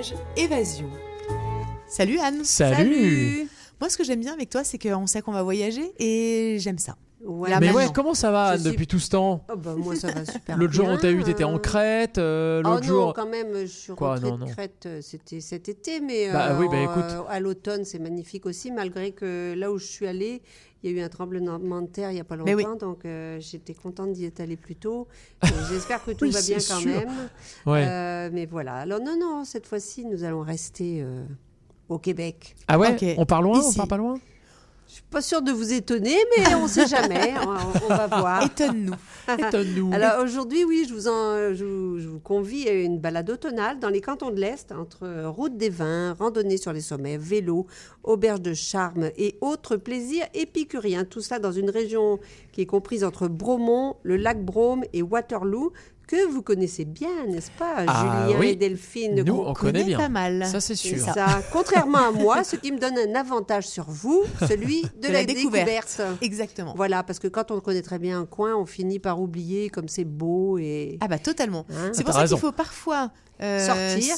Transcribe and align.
Voyage, 0.00 0.14
évasion. 0.34 0.88
Salut 1.86 2.18
Anne. 2.20 2.42
Salut. 2.42 3.48
Moi, 3.80 3.90
ce 3.90 3.98
que 3.98 4.04
j'aime 4.04 4.20
bien 4.20 4.32
avec 4.32 4.48
toi, 4.48 4.64
c'est 4.64 4.78
qu'on 4.78 5.06
sait 5.06 5.20
qu'on 5.20 5.32
va 5.32 5.42
voyager 5.42 5.92
et 5.98 6.56
j'aime 6.58 6.78
ça. 6.78 6.96
Ouais, 7.30 7.50
Mais 7.60 7.72
ouais, 7.72 7.86
comment 7.94 8.14
ça 8.14 8.30
va 8.30 8.48
Je 8.48 8.52
Anne 8.54 8.60
suis- 8.62 8.70
depuis 8.72 8.86
tout 8.86 8.98
ce 8.98 9.10
temps? 9.10 9.44
Oh, 9.52 9.56
bah, 9.56 9.74
moi, 9.76 9.94
ça 9.94 10.10
va 10.10 10.24
super 10.24 10.56
L'autre 10.58 10.72
jour, 10.72 10.86
on 10.88 10.96
t'a 10.96 11.10
eu, 11.10 11.16
bien, 11.16 11.24
t'étais 11.24 11.44
en 11.44 11.54
euh. 11.54 11.58
Crète. 11.58 12.18
euh, 12.18 12.60
Oh 12.64 12.68
L'autre 12.68 12.80
non, 12.82 12.86
jour. 12.88 13.12
quand 13.14 13.28
même, 13.28 13.54
je 13.60 13.66
suis 13.66 13.94
Quoi, 13.94 14.14
rentrée 14.14 14.30
non, 14.30 14.36
de 14.36 14.40
non. 14.40 14.46
Crète, 14.48 14.84
euh, 14.86 14.98
c'était 15.00 15.40
cet 15.40 15.68
été, 15.68 16.00
mais 16.00 16.32
Bah 16.32 16.50
euh, 16.52 16.58
oui, 16.60 16.66
bah 16.70 16.80
écoute. 16.80 17.04
euh, 17.10 17.22
à 17.28 17.38
l'automne, 17.40 17.84
c'est 17.84 17.98
magnifique 17.98 18.46
aussi, 18.46 18.70
malgré 18.72 19.12
que 19.12 19.54
là 19.56 19.70
où 19.70 19.78
je 19.78 19.84
suis 19.86 20.06
allée, 20.06 20.42
il 20.82 20.90
y 20.90 20.94
a 20.94 20.96
eu 20.98 21.04
un 21.04 21.08
tremblement 21.10 21.58
de 21.82 21.86
terre 21.88 22.10
il 22.10 22.14
n'y 22.14 22.20
a 22.20 22.24
pas 22.24 22.36
longtemps, 22.36 22.54
oui. 22.54 22.64
donc 22.80 23.04
euh, 23.04 23.36
j'étais 23.38 23.74
contente 23.74 24.12
d'y 24.12 24.24
être 24.24 24.40
allée 24.40 24.56
plus 24.56 24.76
tôt. 24.76 25.06
J'espère 25.70 26.02
que 26.04 26.10
tout 26.12 26.24
Oui, 26.24 26.30
va 26.30 26.40
bien 26.40 26.56
quand 26.56 26.80
sûr. 26.80 26.90
même. 26.90 27.10
Ouais. 27.66 27.84
Euh, 27.86 28.30
mais 28.32 28.46
voilà. 28.46 28.76
Alors 28.76 28.98
non, 29.00 29.16
non, 29.20 29.44
cette 29.44 29.66
fois-ci, 29.66 30.06
nous 30.06 30.24
allons 30.24 30.40
rester 30.40 31.02
euh, 31.02 31.24
au 31.90 31.98
Québec. 31.98 32.56
ah 32.66 32.78
ouais? 32.78 33.14
On 33.18 33.26
part 33.26 33.42
loin? 33.42 33.60
Ici. 33.60 33.72
On 33.74 33.76
part 33.76 33.88
pas 33.88 33.96
loin? 33.98 34.14
Je 34.90 34.94
suis 34.96 35.04
pas 35.04 35.22
sûre 35.22 35.40
de 35.40 35.52
vous 35.52 35.72
étonner, 35.72 36.16
mais 36.36 36.52
on 36.56 36.64
ne 36.64 36.68
sait 36.68 36.88
jamais. 36.88 37.32
on, 37.46 37.84
on 37.84 37.88
va 37.88 38.08
voir. 38.08 38.42
Étonne-nous. 38.44 38.94
Étonne-nous. 39.38 39.90
Alors 39.94 40.24
aujourd'hui, 40.24 40.64
oui, 40.64 40.84
je 40.88 40.92
vous, 40.92 41.06
en, 41.06 41.54
je, 41.54 41.64
vous, 41.64 42.00
je 42.00 42.08
vous 42.08 42.18
convie 42.18 42.68
à 42.68 42.72
une 42.72 42.98
balade 42.98 43.30
automnale 43.30 43.78
dans 43.78 43.88
les 43.88 44.00
cantons 44.00 44.32
de 44.32 44.40
l'Est, 44.40 44.72
entre 44.72 45.26
route 45.26 45.56
des 45.56 45.68
vins, 45.68 46.14
randonnée 46.14 46.56
sur 46.56 46.72
les 46.72 46.80
sommets, 46.80 47.18
vélo, 47.18 47.68
auberge 48.02 48.40
de 48.40 48.52
charme 48.52 49.10
et 49.16 49.36
autres 49.40 49.76
plaisirs 49.76 50.26
épicuriens. 50.34 51.04
Tout 51.04 51.20
cela 51.20 51.38
dans 51.38 51.52
une 51.52 51.70
région 51.70 52.18
qui 52.50 52.62
est 52.62 52.66
comprise 52.66 53.04
entre 53.04 53.28
Bromont, 53.28 53.94
le 54.02 54.16
lac 54.16 54.44
Brome 54.44 54.82
et 54.92 55.02
Waterloo, 55.02 55.72
que 56.10 56.26
vous 56.26 56.42
connaissez 56.42 56.84
bien, 56.84 57.24
n'est-ce 57.28 57.52
pas, 57.52 57.84
Ah 57.86 58.24
Julien 58.26 58.40
oui. 58.40 58.48
et 58.48 58.56
Delphine 58.56 59.22
Nous, 59.22 59.32
on 59.46 59.52
connaît 59.54 59.84
bien. 59.84 59.96
pas 59.96 60.08
mal. 60.08 60.44
Ça, 60.44 60.60
c'est 60.60 60.74
sûr. 60.74 60.98
ça. 60.98 61.40
Contrairement 61.52 61.98
à 62.08 62.10
moi, 62.10 62.42
ce 62.42 62.56
qui 62.56 62.72
me 62.72 62.78
donne 62.78 62.98
un 62.98 63.14
avantage 63.14 63.68
sur 63.68 63.84
vous, 63.88 64.24
celui 64.48 64.82
de, 65.00 65.06
De 65.06 65.12
la, 65.12 65.20
la 65.20 65.24
découverte. 65.24 65.66
découverte. 65.68 66.02
Exactement. 66.20 66.74
Voilà, 66.76 67.04
parce 67.04 67.20
que 67.20 67.28
quand 67.28 67.52
on 67.52 67.60
connaît 67.60 67.82
très 67.82 68.00
bien 68.00 68.18
un 68.20 68.26
coin, 68.26 68.56
on 68.56 68.66
finit 68.66 68.98
par 68.98 69.20
oublier 69.20 69.70
comme 69.70 69.86
c'est 69.86 70.04
beau 70.04 70.58
et. 70.58 70.98
Ah 71.00 71.06
bah 71.06 71.20
totalement. 71.20 71.64
Hein 71.70 71.90
c'est 71.92 72.02
pour 72.02 72.12
ça 72.14 72.26
qu'il 72.26 72.38
faut 72.38 72.50
parfois 72.52 73.12
euh, 73.40 73.64
Sortir. 73.64 74.16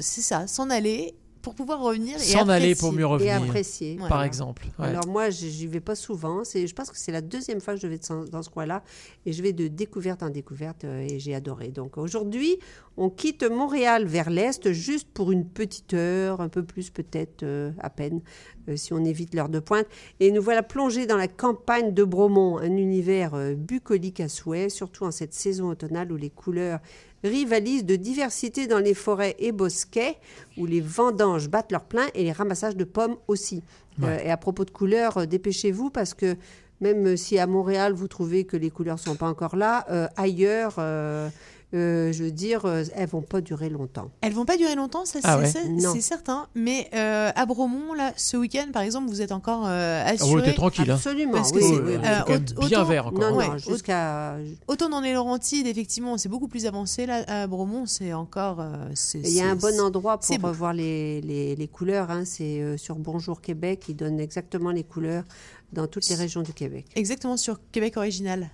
C'est 0.00 0.22
ça, 0.22 0.46
s'en 0.46 0.70
aller 0.70 1.14
pour 1.48 1.54
pouvoir 1.54 1.80
revenir 1.80 2.16
et 2.16 2.20
S'en 2.20 2.48
aller 2.48 2.72
apprécier. 2.72 2.74
pour 2.76 2.92
mieux 2.92 3.00
et 3.00 3.04
revenir. 3.04 3.42
apprécier. 3.42 3.92
Ouais. 3.92 3.98
Par 4.00 4.08
Voilà. 4.08 4.26
exemple. 4.26 4.66
ouais. 4.78 4.86
Alors 4.86 5.06
moi, 5.06 5.30
je- 5.30 5.46
j'y 5.46 5.66
vais 5.66 5.80
pas 5.80 5.94
souvent. 5.94 6.44
C'est, 6.44 6.66
je 6.66 6.74
pense 6.74 6.90
que 6.90 6.98
c'est 6.98 7.12
la 7.12 7.20
deuxième 7.22 7.60
fois 7.60 7.74
que 7.74 7.80
je 7.80 7.86
vais 7.86 7.98
dans 8.30 8.42
ce 8.42 8.50
coin-là, 8.50 8.82
et 9.26 9.32
je 9.32 9.42
vais 9.42 9.52
de 9.52 9.68
découverte 9.68 10.22
en 10.22 10.28
découverte, 10.30 10.84
euh, 10.84 11.06
et 11.08 11.18
j'ai 11.18 11.34
adoré. 11.34 11.68
Donc 11.68 11.96
aujourd'hui, 11.98 12.58
on 12.98 13.10
quitte 13.10 13.44
Montréal 13.44 14.04
vers 14.06 14.28
l'est, 14.28 14.72
juste 14.72 15.08
pour 15.14 15.30
une 15.30 15.46
petite 15.46 15.94
heure, 15.94 16.40
un 16.40 16.48
peu 16.48 16.64
plus 16.64 16.90
peut-être 16.90 17.44
euh, 17.44 17.70
à 17.78 17.90
peine, 17.90 18.20
euh, 18.68 18.76
si 18.76 18.92
on 18.92 19.04
évite 19.04 19.34
l'heure 19.34 19.48
de 19.48 19.60
pointe. 19.60 19.86
Et 20.18 20.32
nous 20.32 20.42
voilà 20.42 20.64
plongés 20.64 21.06
dans 21.06 21.16
la 21.16 21.28
campagne 21.28 21.94
de 21.94 22.02
Bromont, 22.02 22.58
un 22.58 22.76
univers 22.76 23.34
euh, 23.34 23.54
bucolique 23.54 24.18
à 24.18 24.28
souhait, 24.28 24.68
surtout 24.68 25.04
en 25.04 25.12
cette 25.12 25.32
saison 25.32 25.68
automnale 25.68 26.10
où 26.10 26.16
les 26.16 26.28
couleurs 26.28 26.80
rivalisent 27.22 27.84
de 27.84 27.94
diversité 27.94 28.66
dans 28.66 28.80
les 28.80 28.94
forêts 28.94 29.36
et 29.38 29.52
bosquets, 29.52 30.16
où 30.56 30.66
les 30.66 30.80
vendanges 30.80 31.48
battent 31.48 31.72
leur 31.72 31.84
plein 31.84 32.08
et 32.14 32.24
les 32.24 32.32
ramassages 32.32 32.76
de 32.76 32.84
pommes 32.84 33.16
aussi. 33.28 33.62
Ouais. 34.02 34.26
Et 34.26 34.30
à 34.30 34.36
propos 34.36 34.64
de 34.64 34.70
couleurs, 34.70 35.26
dépêchez-vous 35.26 35.90
parce 35.90 36.14
que 36.14 36.36
même 36.80 37.16
si 37.16 37.38
à 37.38 37.48
Montréal 37.48 37.92
vous 37.92 38.06
trouvez 38.06 38.44
que 38.44 38.56
les 38.56 38.70
couleurs 38.70 39.00
sont 39.00 39.16
pas 39.16 39.28
encore 39.28 39.56
là, 39.56 39.84
ailleurs, 40.16 40.78
euh, 41.74 42.12
je 42.12 42.24
veux 42.24 42.30
dire, 42.30 42.64
euh, 42.64 42.82
elles 42.94 43.08
vont 43.08 43.20
pas 43.22 43.40
durer 43.40 43.68
longtemps. 43.68 44.10
Elles 44.22 44.32
vont 44.32 44.44
pas 44.46 44.56
durer 44.56 44.74
longtemps, 44.74 45.04
ça 45.04 45.18
Ah 45.24 45.38
c'est 45.44 45.64
ouais 45.64 46.00
certain. 46.00 46.46
Mais 46.54 46.88
euh, 46.94 47.30
à 47.34 47.44
Bromont, 47.46 47.92
là, 47.92 48.12
ce 48.16 48.36
week-end, 48.38 48.66
par 48.72 48.82
exemple, 48.82 49.08
vous 49.08 49.20
êtes 49.20 49.32
encore 49.32 49.64
euh, 49.66 50.02
Ah 50.06 50.10
assuré. 50.10 50.42
t'es 50.44 50.54
tranquille. 50.54 50.90
Hein. 50.90 50.94
Absolument, 50.94 51.32
Parce 51.32 51.52
que 51.52 51.58
oui, 51.58 51.98
euh, 52.02 52.38
bien 52.68 52.84
vert 52.84 53.08
encore. 53.08 53.32
Non, 53.32 53.58
jusqu'à. 53.58 54.36
Autant 54.66 54.88
dans 54.88 55.00
les 55.00 55.12
Laurentides, 55.12 55.66
effectivement, 55.66 56.16
c'est 56.16 56.28
beaucoup 56.30 56.48
plus 56.48 56.64
avancé. 56.66 57.04
Là, 57.06 57.24
à 57.26 57.46
Bromont, 57.46 57.84
c'est 57.86 58.12
encore. 58.12 58.64
Il 59.14 59.30
y 59.32 59.40
a 59.40 59.50
un 59.50 59.56
bon 59.56 59.78
endroit 59.80 60.18
pour 60.18 60.36
revoir 60.40 60.72
les, 60.72 61.20
les, 61.20 61.54
les 61.54 61.68
couleurs. 61.68 62.10
hein. 62.10 62.24
C'est 62.24 62.60
euh, 62.60 62.76
sur 62.76 62.96
Bonjour 62.96 63.40
Québec. 63.40 63.84
Ils 63.88 63.96
donnent 63.96 64.20
exactement 64.20 64.70
les 64.70 64.84
couleurs 64.84 65.24
dans 65.72 65.86
toutes 65.86 66.08
les 66.08 66.14
régions 66.14 66.42
du 66.42 66.52
Québec. 66.54 66.86
Exactement 66.94 67.36
sur 67.36 67.60
Québec 67.72 67.96
original. 67.96 68.48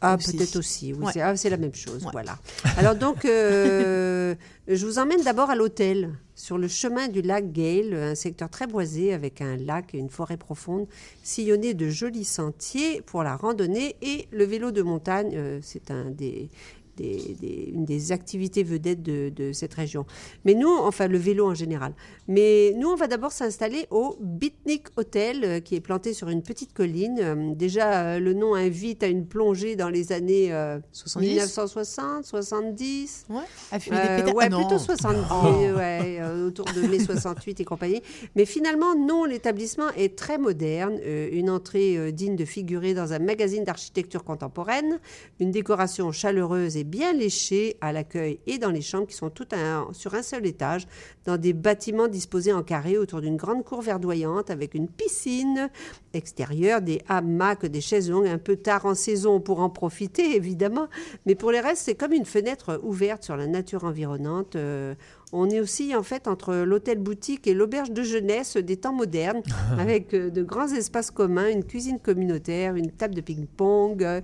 Ah, 0.00 0.18
peut-être 0.18 0.56
aussi. 0.56 0.92
Oui, 0.92 1.04
Ouais. 1.06 1.12
c'est 1.14 1.20
ah, 1.22 1.34
c'est 1.36 1.48
la 1.50 1.56
même 1.56 1.74
chose. 1.74 2.04
Ouais. 2.04 2.10
Voilà. 2.12 2.38
Alors 2.76 2.94
donc, 2.94 3.24
euh, 3.24 4.34
je 4.68 4.84
vous 4.84 4.98
emmène 4.98 5.22
d'abord 5.22 5.48
à 5.50 5.54
l'hôtel, 5.56 6.10
sur 6.34 6.58
le 6.58 6.68
chemin 6.68 7.08
du 7.08 7.22
lac 7.22 7.52
Gale, 7.52 7.94
un 7.94 8.14
secteur 8.14 8.50
très 8.50 8.66
boisé 8.66 9.14
avec 9.14 9.40
un 9.40 9.56
lac 9.56 9.94
et 9.94 9.98
une 9.98 10.10
forêt 10.10 10.36
profonde, 10.36 10.86
sillonné 11.22 11.72
de 11.72 11.88
jolis 11.88 12.24
sentiers 12.26 13.00
pour 13.02 13.22
la 13.22 13.34
randonnée 13.36 13.96
et 14.02 14.28
le 14.30 14.44
vélo 14.44 14.72
de 14.72 14.82
montagne. 14.82 15.32
euh, 15.34 15.60
c'est 15.62 15.90
un 15.90 16.10
des, 16.10 16.50
des- 16.96 17.36
des- 17.40 17.70
une 17.74 17.84
des 17.84 18.12
activités 18.12 18.62
vedettes 18.62 19.02
de, 19.02 19.30
de 19.30 19.52
cette 19.52 19.74
région. 19.74 20.06
Mais 20.44 20.54
nous, 20.54 20.68
enfin 20.70 21.08
le 21.08 21.18
vélo 21.18 21.46
en 21.46 21.54
général. 21.54 21.92
Mais 22.28 22.72
nous, 22.76 22.88
on 22.88 22.94
va 22.96 23.06
d'abord 23.06 23.32
s'installer 23.32 23.86
au 23.90 24.16
Bitnik 24.20 24.84
Hotel, 24.96 25.44
euh, 25.44 25.60
qui 25.60 25.74
est 25.74 25.80
planté 25.80 26.12
sur 26.12 26.28
une 26.28 26.42
petite 26.42 26.72
colline. 26.72 27.18
Euh, 27.20 27.54
déjà, 27.54 28.14
euh, 28.14 28.18
le 28.20 28.32
nom 28.34 28.54
invite 28.54 29.02
à 29.02 29.08
une 29.08 29.26
plongée 29.26 29.76
dans 29.76 29.88
les 29.90 30.12
années 30.12 30.52
euh, 30.52 30.78
70 30.92 31.28
1960, 31.28 32.24
70. 32.24 33.26
Ouais. 33.30 33.36
À 33.72 33.78
fumer 33.80 33.96
Euh, 34.00 34.22
des 34.22 34.32
ouais, 34.32 34.48
Ah 34.50 34.56
plutôt 34.56 34.78
70, 34.78 35.74
ouais, 35.76 36.18
euh, 36.20 36.46
autour 36.48 36.66
de 36.66 36.80
mai 36.86 36.98
68 36.98 37.60
et 37.60 37.64
compagnie. 37.64 38.02
Mais 38.36 38.44
finalement, 38.44 38.94
non, 38.94 39.24
l'établissement 39.24 39.88
est 39.96 40.16
très 40.16 40.38
moderne. 40.38 40.98
une 41.04 41.50
entrée 41.50 42.12
digne 42.12 42.36
de 42.36 42.44
figurer 42.44 42.94
dans 42.94 43.12
un 43.12 43.18
magazine 43.18 43.64
d'architecture 43.64 44.24
contemporaine, 44.24 44.98
une 45.40 45.50
décoration 45.50 46.12
chaleureuse 46.12 46.76
et 46.76 46.83
bien 46.84 47.12
léchée 47.12 47.76
à 47.80 47.92
l'accueil 47.92 48.38
et 48.46 48.58
dans 48.58 48.70
les 48.70 48.80
chambres 48.82 49.06
qui 49.06 49.16
sont 49.16 49.30
toutes 49.30 49.52
un- 49.52 49.88
sur 49.92 50.14
un 50.14 50.22
seul 50.22 50.46
étage, 50.46 50.86
dans 51.24 51.36
des 51.36 51.52
bâtiments 51.52 52.08
disposés 52.08 52.52
en 52.52 52.62
carré 52.62 52.98
autour 52.98 53.20
d'une 53.20 53.36
grande 53.36 53.64
cour 53.64 53.80
verdoyante 53.80 54.50
avec 54.50 54.74
une 54.74 54.88
piscine 54.88 55.70
extérieure, 56.12 56.80
des 56.82 57.00
hamacs, 57.08 57.66
des 57.66 57.80
chaises 57.80 58.10
longues, 58.10 58.26
un 58.28 58.38
peu 58.38 58.56
tard 58.56 58.86
en 58.86 58.94
saison 58.94 59.40
pour 59.40 59.60
en 59.60 59.70
profiter 59.70 60.36
évidemment. 60.36 60.88
Mais 61.26 61.34
pour 61.34 61.50
les 61.50 61.60
restes, 61.60 61.82
c'est 61.84 61.94
comme 61.94 62.12
une 62.12 62.24
fenêtre 62.26 62.80
ouverte 62.82 63.24
sur 63.24 63.36
la 63.36 63.46
nature 63.46 63.84
environnante. 63.84 64.56
Euh, 64.56 64.94
on 65.32 65.50
est 65.50 65.58
aussi 65.60 65.96
en 65.96 66.02
fait 66.04 66.28
entre 66.28 66.54
l'hôtel 66.54 66.98
boutique 66.98 67.46
et 67.48 67.54
l'auberge 67.54 67.90
de 67.90 68.02
jeunesse 68.02 68.56
des 68.56 68.76
temps 68.76 68.92
modernes, 68.92 69.42
avec 69.78 70.14
euh, 70.14 70.30
de 70.30 70.42
grands 70.42 70.68
espaces 70.72 71.10
communs, 71.10 71.48
une 71.48 71.64
cuisine 71.64 71.98
communautaire, 71.98 72.76
une 72.76 72.90
table 72.92 73.14
de 73.14 73.20
ping-pong. 73.20 74.02
euh, 74.04 74.20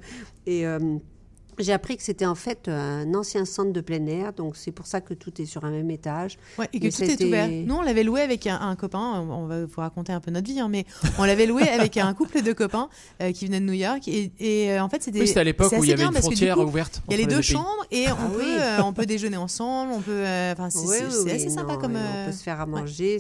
et 0.47 0.67
euh, 0.67 0.79
j'ai 1.61 1.73
appris 1.73 1.97
que 1.97 2.03
c'était 2.03 2.27
en 2.27 2.35
fait 2.35 2.69
un 2.69 3.13
ancien 3.15 3.45
centre 3.45 3.73
de 3.73 3.81
plein 3.81 4.05
air, 4.07 4.33
donc 4.33 4.57
c'est 4.57 4.71
pour 4.73 4.87
ça 4.87 5.01
que 5.01 5.15
tout 5.15 5.41
est 5.41 5.47
sur 5.47 5.65
un 5.65 5.71
même 5.71 5.91
étage. 5.91 6.39
Ouais, 6.59 6.69
et 6.73 6.79
que 6.81 6.85
Mais 6.87 6.91
tout 6.91 7.03
est 7.03 7.25
ouvert. 7.25 7.49
Nous, 7.49 7.75
on 7.75 7.83
l'avait 7.83 8.03
loué 8.05 8.21
avec 8.21 8.47
un, 8.47 8.59
un 8.61 8.77
copain. 8.77 9.25
On 9.29 9.47
va 9.47 9.65
vous 9.65 9.81
raconter 9.81 10.13
un 10.13 10.21
peu 10.21 10.31
notre 10.31 10.47
vie, 10.51 10.61
hein, 10.61 10.69
mais 10.69 10.85
on 11.19 11.25
l'avait 11.25 11.47
loué 11.47 11.63
avec 11.69 11.97
un 11.97 12.13
couple 12.15 12.43
de 12.43 12.53
copains 12.53 12.89
euh, 13.23 13.33
qui 13.33 13.47
venaient 13.47 13.61
de 13.61 13.65
New 13.67 13.73
York. 13.73 14.07
Et, 14.09 14.33
et, 14.41 14.73
euh, 14.73 14.83
en 14.83 14.89
fait, 14.89 15.03
c'était. 15.03 15.21
Oui, 15.21 15.27
c'était 15.29 15.41
à 15.41 15.45
l'époque 15.45 15.73
où 15.79 15.85
il 15.85 15.91
y 15.91 15.93
avait 15.93 16.05
une 16.05 16.13
frontière 16.15 16.57
coup, 16.57 16.63
ouverte. 16.63 17.03
Il 17.09 17.13
y 17.13 17.15
a 17.15 17.19
les 17.19 17.27
deux 17.27 17.37
pays. 17.37 17.43
chambres 17.45 17.87
et 17.91 18.07
on, 18.09 18.15
Ah 18.19 18.31
peut, 18.33 18.61
euh, 18.61 18.83
on 18.85 18.93
peut 18.93 19.07
déjeuner 19.07 19.37
ensemble. 19.37 19.93
On 19.95 20.01
peut. 20.01 20.23
Enfin, 20.53 20.71
c'est 20.71 20.79
Oui, 20.81 20.97
c'est- 20.99 21.05
oui, 21.05 21.11
c'est 21.13 21.23
oui, 21.25 21.31
assez 21.33 21.51
sympa 21.51 21.75
non, 21.75 21.79
comme. 21.79 21.97
euh, 21.97 22.25
On 22.25 22.27
peut 22.31 22.37
se 22.37 22.43
faire 22.43 22.61
à 22.61 22.67
manger. 22.67 23.19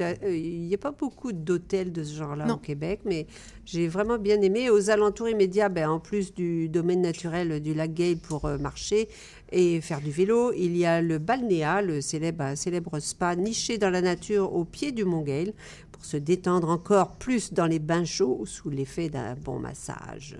Euh, 0.00 0.36
il 0.36 0.60
n'y 0.62 0.74
a 0.74 0.78
pas 0.78 0.92
beaucoup 0.92 1.32
d'hôtels 1.32 1.92
de 1.92 2.02
ce 2.04 2.14
genre-là 2.14 2.46
au 2.52 2.56
Québec, 2.56 3.00
mais 3.04 3.26
j'ai 3.66 3.88
vraiment 3.88 4.18
bien 4.18 4.40
aimé. 4.40 4.70
Aux 4.70 4.90
alentours 4.90 5.28
immédiats, 5.28 5.68
ben, 5.68 5.88
en 5.88 6.00
plus 6.00 6.34
du 6.34 6.68
domaine 6.68 7.00
naturel 7.00 7.60
du 7.60 7.74
lac 7.74 7.94
Gay 7.94 8.16
pour 8.16 8.44
euh, 8.44 8.58
marcher 8.58 9.08
et 9.52 9.80
faire 9.80 10.00
du 10.00 10.10
vélo, 10.10 10.52
il 10.52 10.76
y 10.76 10.84
a 10.84 11.00
le 11.00 11.18
Balnéa, 11.18 11.80
le 11.80 12.00
célèbre, 12.00 12.56
célèbre 12.56 12.98
spa 12.98 13.36
niché 13.36 13.78
dans 13.78 13.90
la 13.90 14.00
nature 14.00 14.54
au 14.54 14.64
pied 14.64 14.92
du 14.92 15.04
Mont 15.04 15.22
Gale 15.22 15.52
pour 15.92 16.04
se 16.04 16.16
détendre 16.16 16.68
encore 16.68 17.12
plus 17.12 17.52
dans 17.52 17.66
les 17.66 17.78
bains 17.78 18.04
chauds 18.04 18.44
sous 18.46 18.70
l'effet 18.70 19.08
d'un 19.08 19.34
bon 19.34 19.58
massage. 19.58 20.36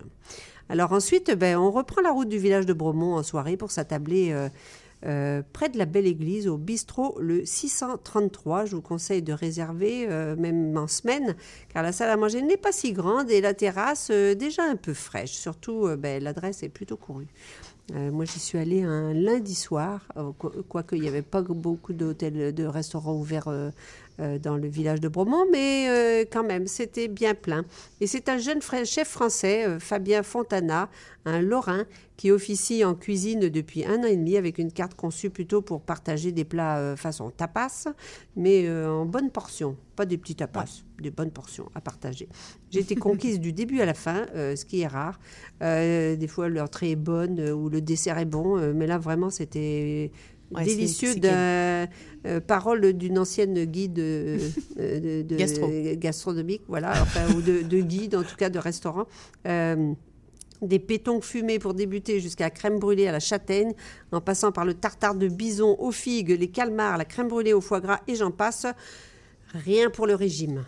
Alors 0.69 0.93
ensuite, 0.93 1.31
ben, 1.31 1.59
on 1.59 1.71
reprend 1.71 2.01
la 2.01 2.11
route 2.11 2.29
du 2.29 2.39
village 2.39 2.67
de 2.67 2.73
Bromont 2.73 3.15
en 3.15 3.23
soirée 3.23 3.57
pour 3.57 3.71
s'attabler 3.71 4.33
euh, 4.33 4.49
euh, 5.05 5.43
près 5.53 5.69
de 5.69 5.77
la 5.77 5.85
belle 5.85 6.07
église 6.07 6.49
au 6.49 6.57
bistrot 6.57 7.17
le 7.21 7.45
633. 7.45 8.65
Je 8.65 8.77
vous 8.77 8.83
conseille 8.83 9.23
de 9.23 9.33
réserver 9.33 10.07
euh, 10.09 10.35
même 10.37 10.77
en 10.77 10.87
semaine 10.87 11.37
car 11.73 11.83
la 11.83 11.93
salle 11.93 12.11
à 12.11 12.17
manger 12.17 12.41
n'est 12.41 12.57
pas 12.57 12.73
si 12.73 12.93
grande 12.93 13.31
et 13.31 13.41
la 13.41 13.53
terrasse 13.55 14.09
euh, 14.11 14.35
déjà 14.35 14.63
un 14.63 14.77
peu 14.77 14.95
fraîche. 14.95 15.33
Surtout, 15.33 15.89
ben, 15.99 16.23
l'adresse 16.23 16.63
est 16.63 16.69
plutôt 16.69 16.97
courue. 16.97 17.29
Euh, 17.93 18.11
moi, 18.11 18.25
j'y 18.25 18.39
suis 18.39 18.57
allée 18.57 18.83
un 18.83 19.13
lundi 19.13 19.55
soir, 19.55 20.09
euh, 20.17 20.33
quoi- 20.39 20.53
quoique 20.69 20.97
il 20.97 21.03
n'y 21.03 21.09
avait 21.09 21.21
pas 21.21 21.43
beaucoup 21.43 21.93
d'hôtels, 21.93 22.55
de 22.55 22.65
restaurants 22.65 23.15
ouverts 23.15 23.49
euh, 23.49 23.71
dans 24.39 24.57
le 24.57 24.69
village 24.69 25.01
de 25.01 25.09
Bromont, 25.09 25.45
mais 25.51 26.21
quand 26.31 26.45
même, 26.45 26.67
c'était 26.69 27.09
bien 27.09 27.35
plein. 27.35 27.65
Et 28.01 28.07
c'est 28.07 28.29
un 28.29 28.39
jeune 28.39 28.61
chef 28.85 29.09
français, 29.09 29.79
Fabien 29.81 30.23
Fontana, 30.23 30.89
un 31.25 31.41
Lorrain, 31.43 31.85
qui 32.17 32.31
officie 32.31 32.85
en 32.85 32.95
cuisine 32.95 33.49
depuis 33.49 33.85
un 33.85 33.99
an 33.99 34.07
et 34.07 34.17
demi 34.17 34.37
avec 34.37 34.59
une 34.59 34.71
carte 34.71 34.95
conçue 34.95 35.31
plutôt 35.31 35.63
pour 35.63 35.81
partager 35.81 36.31
des 36.31 36.45
plats 36.45 36.95
façon 36.97 37.31
tapas, 37.31 37.89
mais 38.37 38.71
en 38.71 39.05
bonnes 39.05 39.31
portions, 39.33 39.77
pas 39.95 40.07
des 40.07 40.19
petits 40.19 40.35
tapas, 40.35 40.83
des 41.01 41.11
bonnes 41.11 41.31
portions 41.31 41.69
à 41.75 41.81
partager. 41.81 42.29
J'ai 42.71 42.81
été 42.81 42.95
conquise 42.95 43.41
du 43.41 43.53
début 43.53 43.81
à 43.81 43.87
la 43.87 43.95
fin, 43.95 44.27
euh, 44.35 44.57
ce 44.57 44.65
qui 44.65 44.81
est 44.81 44.87
rare. 44.87 45.19
Euh, 45.63 46.17
des 46.17 46.29
fois, 46.29 46.49
l'entrée 46.49 46.91
est 46.93 46.97
bonne 46.97 47.39
euh, 47.41 47.53
ou 47.53 47.69
le 47.69 47.81
dessert 47.81 48.19
est 48.19 48.25
bon, 48.25 48.57
mais 48.75 48.87
là, 48.87 48.99
vraiment, 48.99 49.31
c'était 49.31 50.11
Ouais, 50.55 50.63
délicieux 50.65 51.15
d'un 51.17 51.89
parole 52.47 52.93
d'une 52.93 53.19
ancienne 53.19 53.65
guide 53.65 53.95
de, 53.95 54.39
de- 55.23 55.37
Gastro. 55.37 55.69
gastronomique, 55.97 56.63
voilà, 56.69 56.91
enfin, 57.03 57.27
ou 57.35 57.41
de, 57.41 57.63
de 57.63 57.81
guide, 57.81 58.15
en 58.15 58.23
tout 58.23 58.37
cas 58.37 58.51
de 58.51 58.59
restaurant. 58.59 59.07
Des 60.63 60.79
pétons 60.79 61.21
fumés 61.21 61.59
pour 61.59 61.75
débuter 61.75 62.21
jusqu'à 62.21 62.45
la 62.45 62.51
crème 62.51 62.79
brûlée 62.79 63.07
à 63.09 63.13
la 63.13 63.21
châtaigne, 63.21 63.73
en 64.13 64.21
passant 64.21 64.53
par 64.53 64.65
le 64.65 64.73
tartare 64.75 65.15
de 65.15 65.29
bison 65.29 65.77
aux 65.79 65.91
figues, 65.91 66.31
les 66.39 66.49
calmars, 66.49 66.97
la 66.97 67.05
crème 67.05 67.29
brûlée 67.29 67.53
au 67.53 67.61
foie 67.61 67.81
gras 67.81 68.01
et 68.07 68.15
j'en 68.15 68.31
passe. 68.31 68.67
Rien 69.55 69.91
pour 69.91 70.07
le 70.07 70.15
régime. 70.15 70.65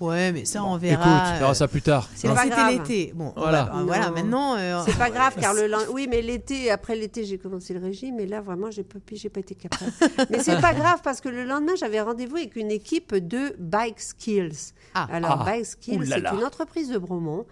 Ouais, 0.00 0.32
mais 0.32 0.46
ça, 0.46 0.64
on 0.64 0.78
Écoute, 0.78 0.88
verra. 0.88 1.32
on 1.34 1.38
verra 1.40 1.54
ça 1.54 1.68
plus 1.68 1.82
tard. 1.82 2.08
C'est 2.14 2.26
pas 2.26 2.46
grave. 2.48 2.72
l'été. 2.72 3.12
Bon, 3.14 3.34
Voilà. 3.36 3.70
voilà. 3.84 4.10
maintenant. 4.10 4.56
euh, 4.56 4.80
C'est 4.86 4.96
pas 4.96 5.10
grave 5.10 5.34
car 5.38 5.52
le 5.52 5.66
lend- 5.68 5.90
oui 5.92 6.06
mais 6.10 6.22
l'été 6.22 6.70
après 6.70 6.96
l'été 6.96 7.24
j'ai 7.26 7.36
commencé 7.36 7.74
le 7.74 7.80
régime 7.80 8.18
et 8.18 8.26
là 8.26 8.40
vraiment 8.40 8.70
j'ai 8.70 8.82
pas 8.82 8.98
j'ai 9.12 9.28
pas 9.28 9.40
été 9.40 9.54
capable. 9.54 9.92
mais 10.30 10.38
c'est 10.42 10.58
pas 10.58 10.72
grave 10.80 11.00
parce 11.04 11.20
que 11.20 11.28
le 11.28 11.44
lendemain 11.44 11.74
j'avais 11.78 12.00
rendez-vous 12.00 12.36
avec 12.36 12.56
une 12.56 12.70
équipe 12.70 13.14
de 13.14 13.54
Bike 13.58 14.00
Skills. 14.00 14.72
Ah. 14.94 15.06
Alors 15.12 15.36
Ah. 15.42 15.44
Bike 15.44 15.66
Skills 15.66 16.06
c'est 16.06 16.34
une 16.34 16.44
entreprise 16.46 16.88
de 16.88 16.96
Bromont 16.96 17.44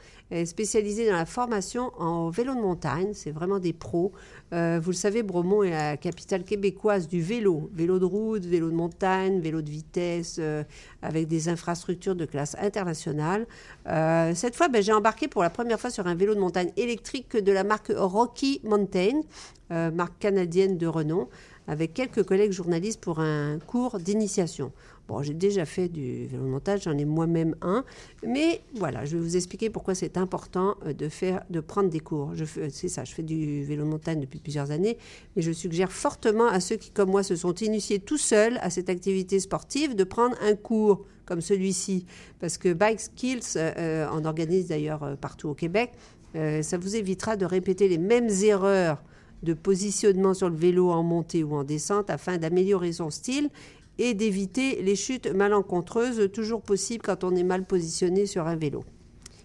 spécialisée 0.45 1.09
dans 1.09 1.17
la 1.17 1.27
formation 1.27 1.91
en 1.99 2.29
vélo 2.29 2.55
de 2.55 2.61
montagne. 2.61 3.11
C'est 3.15 3.31
vraiment 3.31 3.59
des 3.59 3.73
pros. 3.73 4.13
Euh, 4.53 4.81
vous 4.83 4.91
le 4.91 4.97
savez, 4.97 5.23
Bromont 5.23 5.63
est 5.63 5.71
la 5.71 5.97
capitale 5.97 6.45
québécoise 6.45 7.09
du 7.09 7.21
vélo. 7.21 7.71
Vélo 7.73 7.99
de 7.99 8.05
route, 8.05 8.45
vélo 8.45 8.71
de 8.71 8.75
montagne, 8.75 9.41
vélo 9.41 9.63
de 9.63 9.71
vitesse, 9.71 10.37
euh, 10.39 10.65
avec 11.03 11.29
des 11.29 11.49
infrastructures 11.49 12.15
de 12.15 12.25
classe 12.25 12.57
internationale. 12.61 13.47
Euh, 13.87 14.35
cette 14.35 14.57
fois, 14.57 14.69
ben, 14.69 14.83
j'ai 14.83 14.93
embarqué 14.93 15.29
pour 15.29 15.43
la 15.43 15.51
première 15.51 15.81
fois 15.81 15.91
sur 15.91 16.07
un 16.07 16.15
vélo 16.15 16.35
de 16.35 16.41
montagne 16.41 16.73
électrique 16.77 17.37
de 17.37 17.53
la 17.53 17.65
marque 17.65 17.93
Rocky 17.95 18.61
Mountain, 18.65 19.23
marque 19.71 20.19
canadienne 20.19 20.79
de 20.79 20.87
renom, 20.87 21.29
avec 21.69 21.95
quelques 21.95 22.25
collègues 22.25 22.51
journalistes 22.51 23.01
pour 23.01 23.21
un 23.21 23.59
cours 23.61 24.01
d'initiation. 24.01 24.73
Bon, 25.07 25.23
j'ai 25.23 25.35
déjà 25.35 25.65
fait 25.65 25.89
du 25.89 26.27
vélo 26.27 26.45
de 26.45 26.49
montagne, 26.49 26.81
j'en 26.83 26.99
ai 26.99 27.05
moi-même 27.05 27.55
un, 27.63 27.85
mais 28.27 28.61
voilà, 28.75 29.05
je 29.05 29.17
vais 29.17 29.23
vous 29.23 29.37
expliquer 29.37 29.71
pourquoi 29.71 29.95
c'est 29.95 30.19
important 30.19 30.75
euh, 30.85 30.93
de 30.93 31.09
faire, 31.09 31.45
de 31.49 31.61
prendre 31.61 31.89
des 31.89 32.01
cours. 32.01 32.33
Fais, 32.45 32.69
c'est 32.71 32.89
ça, 32.89 33.05
je 33.05 33.15
fais 33.15 33.23
du 33.23 33.65
vélo 33.65 33.87
montagne 33.87 34.21
depuis 34.21 34.39
plusieurs 34.39 34.71
années, 34.71 34.99
mais 35.37 35.43
je 35.43 35.53
suggère 35.53 35.93
fortement 35.93 36.49
à 36.49 36.61
ceux 36.61 36.77
qui, 36.77 36.91
comme 36.91 37.11
moi, 37.11 37.23
se 37.23 37.37
sont 37.37 37.55
initiés 37.55 38.01
tout 38.01 38.19
seuls 38.19 38.59
à 38.61 38.69
cette 38.69 38.91
activité 38.91 39.41
sportive 39.41 39.95
de 39.95 40.05
prendre 40.05 40.37
un 40.43 40.57
cours 40.57 41.07
comme 41.25 41.41
celui-ci, 41.43 42.07
parce 42.41 42.57
que 42.57 42.73
Bike 42.73 43.01
Skills 43.01 43.57
euh, 43.57 43.73
euh, 43.77 44.09
en 44.09 44.25
organise 44.25 44.69
d'ailleurs 44.69 45.03
euh, 45.03 45.15
partout 45.17 45.49
au 45.49 45.55
Québec. 45.55 45.93
Euh, 46.37 46.63
ça 46.63 46.77
vous 46.77 46.97
évitera 46.97 47.37
de 47.37 47.47
répéter 47.47 47.89
les 47.89 47.99
mêmes 47.99 48.29
erreurs 48.43 49.03
de 49.43 49.55
positionnement 49.55 50.35
sur 50.35 50.49
le 50.49 50.57
vélo 50.57 50.91
en 50.91 51.03
montée 51.03 51.45
ou 51.45 51.55
en 51.55 51.65
descente 51.65 52.11
afin 52.11 52.39
d'améliorer 52.39 52.93
son 52.93 53.11
style 53.11 53.51
et 53.99 54.15
d'éviter 54.15 54.83
les 54.83 54.97
chutes 54.97 55.27
malencontreuses, 55.27 56.31
toujours 56.33 56.63
possibles 56.63 57.03
quand 57.05 57.25
on 57.25 57.35
est 57.35 57.43
mal 57.45 57.65
positionné 57.65 58.27
sur 58.27 58.47
un 58.47 58.57
vélo. 58.57 58.85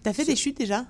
T'as 0.02 0.12
fait 0.12 0.24
des 0.24 0.36
chutes 0.36 0.58
déjà? 0.58 0.86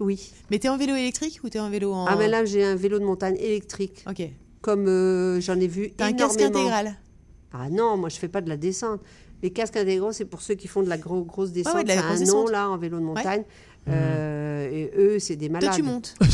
Oui. 0.00 0.32
Mais 0.50 0.58
t'es 0.58 0.68
en 0.68 0.76
vélo 0.76 0.94
électrique 0.94 1.40
ou 1.44 1.48
t'es 1.48 1.60
en 1.60 1.70
vélo 1.70 1.92
en. 1.92 2.06
Ah, 2.06 2.16
mais 2.16 2.26
là, 2.28 2.44
j'ai 2.44 2.64
un 2.64 2.74
vélo 2.74 2.98
de 2.98 3.04
montagne 3.04 3.36
électrique, 3.38 4.04
Ok. 4.08 4.22
comme 4.60 4.86
euh, 4.88 5.40
j'en 5.40 5.58
ai 5.60 5.68
vu 5.68 5.92
T'as 5.96 6.06
un 6.06 6.12
casque 6.12 6.40
énormément. 6.40 6.60
intégral? 6.60 6.96
Ah 7.52 7.70
non, 7.70 7.96
moi, 7.96 8.08
je 8.08 8.16
fais 8.16 8.26
pas 8.28 8.40
de 8.40 8.48
la 8.48 8.56
descente. 8.56 9.00
Les 9.42 9.50
casques 9.50 9.76
intégraux, 9.76 10.10
c'est 10.10 10.24
pour 10.24 10.40
ceux 10.42 10.54
qui 10.54 10.66
font 10.66 10.82
de 10.82 10.88
la 10.88 10.98
gros, 10.98 11.22
grosse 11.22 11.52
descente. 11.52 11.74
ouais, 11.76 11.82
de 11.84 11.88
la 11.88 11.94
Ça 11.96 12.00
a 12.08 12.14
grosse 12.16 12.28
un 12.28 12.32
nom, 12.32 12.46
là, 12.48 12.68
en 12.70 12.76
vélo 12.78 12.98
de 12.98 13.04
montagne. 13.04 13.44
Euh, 13.88 14.68
et 14.72 14.90
eux, 14.96 15.18
c'est 15.20 15.36
des 15.36 15.48
malades. 15.48 15.68
Toi, 15.70 15.76
tu 15.76 15.82
montes. 15.82 16.14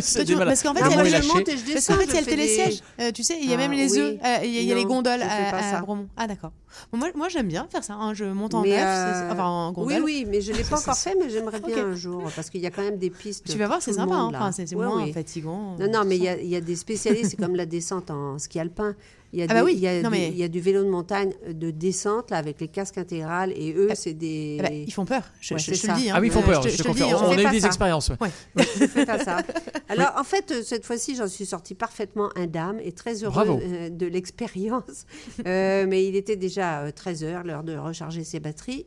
C'est 0.00 0.20
montes. 0.20 0.30
malades. 0.30 0.48
Parce 0.48 0.62
qu'en 0.62 0.74
fait, 0.74 0.80
il 1.04 1.10
y 1.10 1.14
a 1.14 1.20
le- 1.20 1.26
monte 1.26 1.48
et 1.48 1.52
je 1.52 1.56
Parce 1.62 1.64
descends. 1.74 1.94
qu'en 1.94 2.00
fait, 2.00 2.06
il 2.06 2.14
y 2.14 2.16
a 2.16 2.20
le 2.20 2.26
télésiège. 2.26 2.80
Euh, 3.00 3.10
tu 3.12 3.22
sais, 3.22 3.36
il 3.40 3.46
y 3.48 3.52
a 3.52 3.54
Ah, 3.54 3.58
même 3.58 3.72
les 3.72 3.92
oui. 3.92 3.98
œufs. 4.00 4.16
euh, 4.24 4.38
Il 4.44 4.62
y 4.62 4.72
a, 4.72 4.74
les 4.74 4.84
gondoles 4.84 5.22
à, 5.22 5.50
pas 5.50 5.58
à 5.58 5.70
ça. 5.72 5.80
Bromont. 5.80 6.08
Ah, 6.16 6.26
d'accord. 6.26 6.52
Moi, 6.92 7.08
moi 7.14 7.28
j'aime 7.28 7.48
bien 7.48 7.66
faire 7.70 7.84
ça. 7.84 7.94
hein. 7.94 8.14
Je 8.14 8.24
monte 8.24 8.54
en 8.54 8.62
neuf, 8.64 8.72
euh, 8.78 9.30
enfin 9.30 9.44
en 9.44 9.68
Oui, 9.70 9.74
gondole. 9.74 10.02
oui, 10.04 10.26
mais 10.28 10.40
je 10.40 10.52
ne 10.52 10.56
l'ai 10.56 10.64
pas 10.70 10.78
encore 10.78 10.96
fait, 10.96 11.14
mais 11.20 11.28
j'aimerais 11.28 11.60
bien 11.60 11.86
un 11.88 11.94
jour, 11.94 12.22
parce 12.34 12.48
qu'il 12.48 12.60
y 12.62 12.66
a 12.66 12.70
quand 12.70 12.82
même 12.82 12.96
des 12.98 13.10
pistes. 13.10 13.44
Tu 13.50 13.58
vas 13.58 13.66
voir, 13.66 13.82
c'est 13.82 13.92
sympa. 13.92 14.14
hein. 14.14 14.30
Enfin, 14.34 14.52
c'est 14.52 14.72
moins 14.74 15.02
oui. 15.04 15.12
fatigant. 15.12 15.76
Non, 15.78 15.90
non, 15.90 16.02
mais 16.06 16.16
il 16.16 16.22
y 16.24 16.28
a, 16.28 16.36
il 16.40 16.48
y 16.48 16.56
a 16.56 16.60
des 16.60 16.76
spécialistes, 16.76 17.30
c'est 17.32 17.36
comme 17.36 17.56
la 17.56 17.66
descente 17.66 18.10
en 18.10 18.38
ski 18.38 18.58
alpin. 18.60 18.94
Il 19.34 19.38
y 19.38 19.42
a, 19.42 19.46
Ah 19.48 19.54
bah 19.54 19.60
des- 19.60 19.64
oui, 19.64 19.72
il 19.76 19.80
y, 19.80 19.86
a 19.88 20.02
non, 20.02 20.10
du- 20.10 20.16
mais- 20.18 20.28
il 20.28 20.36
y 20.36 20.42
a 20.44 20.48
du 20.48 20.60
vélo 20.60 20.84
de 20.84 20.90
montagne 20.90 21.32
euh, 21.48 21.54
de 21.54 21.70
descente, 21.70 22.30
là, 22.30 22.36
avec 22.36 22.60
les 22.60 22.68
casques 22.68 22.98
intégrales, 22.98 23.50
et 23.56 23.72
eux, 23.72 23.88
Ah, 23.90 23.94
c'est 23.94 24.12
des... 24.12 24.58
Ah 24.60 24.64
bah, 24.64 24.74
ils 24.74 24.92
font 24.92 25.06
peur. 25.06 25.22
Je, 25.40 25.54
Ouais, 25.54 25.60
je- 25.60 25.72
je 25.72 25.80
te 25.80 25.86
le 25.86 25.94
dis. 25.94 26.10
hein. 26.10 26.14
Ah 26.16 26.20
oui, 26.20 26.26
ils 26.26 26.32
font 26.32 26.42
peur, 26.42 26.60
je 26.62 26.68
te- 26.68 26.72
je, 26.72 26.76
je 26.78 26.82
te 26.82 26.92
dis. 26.94 27.02
On 27.02 27.30
a 27.30 27.42
eu 27.42 27.50
des 27.50 27.60
ça. 27.60 27.66
expériences. 27.68 28.10
ouais. 28.10 28.30
Je 28.56 28.86
fais 28.86 29.06
pas 29.06 29.18
ça. 29.24 29.38
Alors, 29.88 30.12
en 30.18 30.24
fait, 30.24 30.50
euh, 30.50 30.62
cette 30.62 30.84
fois-ci, 30.84 31.16
j'en 31.16 31.28
suis 31.28 31.46
sortie 31.46 31.74
parfaitement 31.74 32.28
indemne 32.36 32.78
et 32.84 32.92
très 32.92 33.24
heureuse 33.24 33.58
euh, 33.62 33.88
de 33.88 34.06
l'expérience. 34.06 35.06
Euh, 35.46 35.86
mais 35.88 36.06
il 36.06 36.14
était 36.16 36.36
déjà 36.36 36.90
13 36.92 37.24
heures, 37.24 37.42
l'heure 37.42 37.62
de 37.64 37.76
recharger 37.76 38.22
ses 38.24 38.38
batteries 38.38 38.86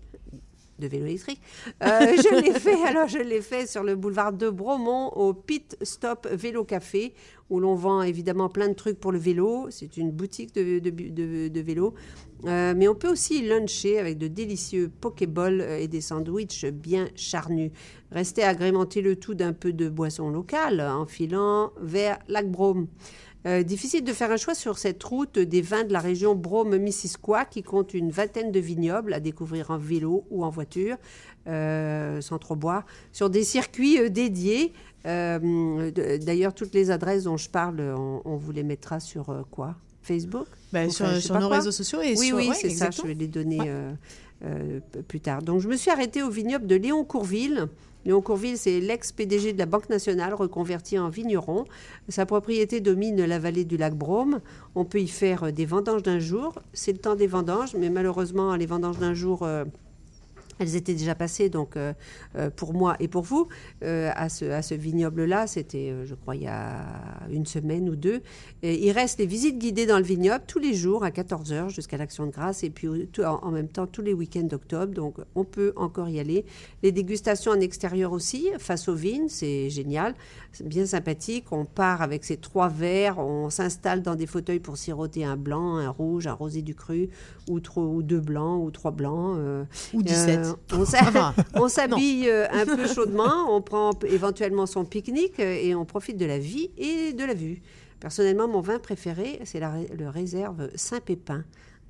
de 0.79 0.87
vélo 0.87 1.05
électrique. 1.05 1.41
Euh, 1.83 1.87
je 1.87 2.41
l'ai 2.41 2.59
fait, 2.59 2.83
alors 2.85 3.07
je 3.07 3.19
l'ai 3.19 3.41
fait 3.41 3.67
sur 3.67 3.83
le 3.83 3.95
boulevard 3.95 4.33
de 4.33 4.49
Bromont 4.49 5.09
au 5.09 5.33
Pit 5.33 5.77
Stop 5.81 6.27
Vélo 6.31 6.63
Café, 6.63 7.13
où 7.49 7.59
l'on 7.59 7.75
vend 7.75 8.01
évidemment 8.01 8.49
plein 8.49 8.67
de 8.67 8.73
trucs 8.73 8.99
pour 8.99 9.11
le 9.11 9.19
vélo. 9.19 9.67
C'est 9.69 9.97
une 9.97 10.11
boutique 10.11 10.53
de, 10.53 11.61
vélo. 11.61 11.93
Euh, 12.45 12.73
mais 12.75 12.87
on 12.87 12.95
peut 12.95 13.09
aussi 13.09 13.41
luncher 13.47 13.99
avec 13.99 14.17
de 14.17 14.27
délicieux 14.27 14.91
pokéballs 15.01 15.61
et 15.61 15.87
des 15.87 16.01
sandwichs 16.01 16.65
bien 16.65 17.07
charnus. 17.15 17.71
Restez 18.11 18.43
agrémenter 18.43 19.01
le 19.01 19.15
tout 19.15 19.33
d'un 19.33 19.53
peu 19.53 19.73
de 19.73 19.89
boisson 19.89 20.29
locale 20.29 20.81
en 20.81 21.05
filant 21.05 21.71
vers 21.79 22.19
Lac 22.27 22.49
Brome. 22.49 22.87
Euh, 23.45 23.61
difficile 23.61 24.03
de 24.03 24.11
faire 24.11 24.31
un 24.31 24.37
choix 24.37 24.55
sur 24.55 24.79
cette 24.79 25.03
route 25.03 25.37
des 25.37 25.61
vins 25.61 25.83
de 25.83 25.93
la 25.93 25.99
région 25.99 26.33
Brome-Missisquoi 26.33 27.45
qui 27.45 27.61
compte 27.61 27.93
une 27.93 28.09
vingtaine 28.09 28.51
de 28.51 28.59
vignobles 28.59 29.13
à 29.13 29.19
découvrir 29.19 29.69
en 29.69 29.77
vélo 29.77 30.25
ou 30.31 30.43
en 30.43 30.49
voiture, 30.49 30.97
euh, 31.47 32.21
sans 32.21 32.39
trop 32.39 32.55
boire, 32.55 32.85
sur 33.11 33.29
des 33.29 33.43
circuits 33.43 33.99
euh, 33.99 34.09
dédiés. 34.09 34.73
Euh, 35.05 35.91
D'ailleurs, 36.17 36.55
toutes 36.55 36.73
les 36.73 36.89
adresses 36.89 37.25
dont 37.25 37.37
je 37.37 37.47
parle, 37.49 37.79
on, 37.95 38.21
on 38.25 38.35
vous 38.35 38.51
les 38.51 38.63
mettra 38.63 38.99
sur 38.99 39.45
quoi? 39.51 39.75
Facebook? 40.01 40.47
Enfin, 40.73 40.89
sur 41.19 41.39
nos 41.39 41.47
quoi. 41.47 41.57
réseaux 41.57 41.71
sociaux 41.71 42.01
et 42.01 42.15
oui, 42.17 42.27
sur- 42.27 42.37
oui, 42.37 42.49
c'est 42.53 42.69
ça. 42.71 42.89
Je 42.91 43.01
vais 43.03 43.13
les 43.13 43.27
donner 43.27 43.59
Ouais. 44.41 44.81
plus 45.07 45.19
tard. 45.19 45.41
Donc, 45.43 45.61
je 45.61 45.67
me 45.67 45.75
suis 45.77 45.89
arrêtée 45.91 46.21
au 46.23 46.29
vignoble 46.29 46.65
de 46.67 46.75
Léon 46.75 47.03
Courville. 47.05 47.67
Léon 48.05 48.21
Courville, 48.21 48.57
c'est 48.57 48.79
l'ex-PDG 48.79 49.53
de 49.53 49.57
la 49.57 49.65
Banque 49.65 49.89
nationale, 49.89 50.35
reconverti 50.35 50.99
en 50.99 51.09
vigneron. 51.09 51.65
Sa 52.07 52.27
propriété 52.27 52.79
domine 52.79 53.25
la 53.25 53.39
vallée 53.39 53.65
du 53.65 53.77
lac 53.77 53.95
Brome. 53.95 54.41
On 54.75 54.85
peut 54.85 55.01
y 55.01 55.07
faire 55.07 55.45
euh, 55.45 55.51
des 55.51 55.65
vendanges 55.65 56.03
d'un 56.03 56.19
jour. 56.19 56.53
C'est 56.73 56.91
le 56.91 56.99
temps 56.99 57.15
des 57.15 57.25
vendanges, 57.25 57.75
mais 57.75 57.89
malheureusement, 57.89 58.55
les 58.55 58.67
vendanges 58.67 58.99
d'un 58.99 59.15
jour. 59.15 59.41
euh, 59.41 59.65
elles 60.59 60.75
étaient 60.75 60.93
déjà 60.93 61.15
passées, 61.15 61.49
donc 61.49 61.75
euh, 61.77 61.93
euh, 62.37 62.49
pour 62.49 62.73
moi 62.73 62.95
et 62.99 63.07
pour 63.07 63.23
vous, 63.23 63.47
euh, 63.83 64.11
à 64.15 64.29
ce, 64.29 64.45
à 64.45 64.61
ce 64.61 64.73
vignoble-là, 64.75 65.47
c'était, 65.47 65.93
je 66.05 66.15
crois, 66.15 66.35
il 66.35 66.43
y 66.43 66.47
a 66.47 66.85
une 67.31 67.45
semaine 67.45 67.89
ou 67.89 67.95
deux. 67.95 68.21
Et 68.63 68.85
il 68.87 68.91
reste 68.91 69.19
les 69.19 69.25
visites 69.25 69.57
guidées 69.57 69.85
dans 69.85 69.97
le 69.97 70.03
vignoble 70.03 70.43
tous 70.47 70.59
les 70.59 70.73
jours 70.73 71.03
à 71.03 71.09
14h 71.11 71.69
jusqu'à 71.69 71.97
l'Action 71.97 72.25
de 72.25 72.31
grâce, 72.31 72.63
et 72.63 72.69
puis 72.69 72.87
tout- 73.11 73.23
en, 73.23 73.39
en 73.43 73.51
même 73.51 73.67
temps 73.67 73.87
tous 73.87 74.01
les 74.01 74.13
week-ends 74.13 74.43
d'octobre, 74.43 74.93
donc 74.93 75.15
on 75.35 75.43
peut 75.43 75.73
encore 75.75 76.09
y 76.09 76.19
aller. 76.19 76.45
Les 76.83 76.91
dégustations 76.91 77.51
en 77.51 77.59
extérieur 77.59 78.11
aussi, 78.11 78.49
face 78.59 78.87
aux 78.87 78.95
vignes, 78.95 79.27
c'est 79.27 79.69
génial, 79.69 80.13
c'est 80.51 80.67
bien 80.67 80.85
sympathique. 80.85 81.45
On 81.51 81.65
part 81.65 82.01
avec 82.01 82.23
ces 82.23 82.37
trois 82.37 82.69
verres, 82.69 83.19
on 83.19 83.49
s'installe 83.49 84.01
dans 84.01 84.15
des 84.15 84.25
fauteuils 84.27 84.59
pour 84.59 84.77
siroter 84.77 85.25
un 85.25 85.37
blanc, 85.37 85.75
un 85.77 85.89
rouge, 85.89 86.27
un 86.27 86.33
rosé 86.33 86.61
du 86.61 86.75
cru, 86.75 87.09
ou, 87.49 87.59
trop, 87.59 87.85
ou 87.87 88.03
deux 88.03 88.19
blancs, 88.19 88.63
ou 88.63 88.71
trois 88.71 88.91
blancs. 88.91 89.35
euh, 89.39 89.63
Ou 89.93 90.01
17. 90.03 90.44
Euh, 90.51 90.75
on 90.77 90.85
s'a- 90.85 91.01
Enfin, 91.01 91.33
on 91.55 91.67
s'habille 91.67 92.29
euh, 92.29 92.45
un 92.51 92.65
peu 92.65 92.87
chaudement, 92.87 93.53
on 93.55 93.61
prend 93.61 93.91
éventuellement 94.07 94.65
son 94.65 94.85
pique-nique 94.85 95.39
euh, 95.39 95.57
et 95.61 95.75
on 95.75 95.85
profite 95.85 96.17
de 96.17 96.25
la 96.25 96.37
vie 96.39 96.69
et 96.77 97.13
de 97.13 97.23
la 97.23 97.33
vue. 97.33 97.61
Personnellement, 97.99 98.47
mon 98.47 98.61
vin 98.61 98.79
préféré, 98.79 99.39
c'est 99.45 99.59
le 99.59 100.09
réserve 100.09 100.69
Saint-Pépin, 100.75 101.43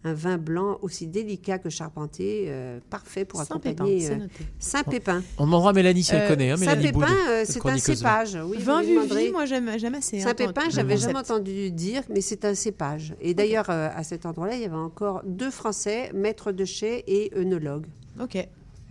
un 0.07 0.13
vin 0.13 0.37
blanc 0.37 0.77
aussi 0.83 1.07
délicat 1.07 1.57
que 1.57 1.69
charpenté, 1.71 2.45
euh, 2.47 2.79
parfait 2.91 3.25
pour 3.25 3.41
accompagner 3.41 4.07
euh. 4.11 4.17
Saint-Pépin. 4.59 5.23
On 5.39 5.45
demandera 5.45 5.71
à 5.71 5.73
Mélanie 5.73 6.03
si 6.03 6.13
elle 6.13 6.21
Euh, 6.21 6.27
connaît. 6.27 6.51
Hein, 6.51 6.57
Mélanie 6.57 6.91
Boud, 6.91 7.03
Saint-Pépin, 7.05 7.27
euh, 7.31 7.43
c'est 7.45 7.65
un 7.65 7.77
cépage. 7.79 8.37
Oui, 8.45 8.57
Vin. 8.59 8.81
Vivi, 8.83 9.31
moi 9.31 9.45
j'aime 9.45 9.71
j'aime 9.77 9.95
assez. 9.95 10.19
Saint-Pépin, 10.19 10.69
j'avais 10.69 10.95
jamais 10.97 11.17
entendu 11.19 11.71
dire, 11.71 12.03
mais 12.09 12.21
c'est 12.21 12.45
un 12.45 12.53
cépage. 12.53 13.15
Et 13.19 13.33
d'ailleurs, 13.33 13.69
euh, 13.69 13.89
à 13.93 14.03
cet 14.03 14.27
endroit-là, 14.27 14.55
il 14.55 14.61
y 14.61 14.65
avait 14.65 14.75
encore 14.75 15.21
deux 15.25 15.49
Français, 15.51 16.11
maîtres 16.13 16.51
de 16.51 16.65
chais 16.65 17.03
et 17.07 17.31
œnologues. 17.35 17.87
Ok. 18.19 18.37